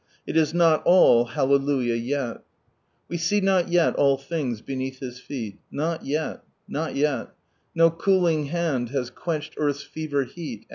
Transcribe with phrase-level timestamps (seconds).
[0.25, 2.41] It is not all Hallelujah" yet,"
[3.07, 5.59] We sec not yet all things beneath His feet.
[5.69, 7.29] Not yet, not yet;
[7.75, 10.65] No cooling hand has quenched earth's fever heat.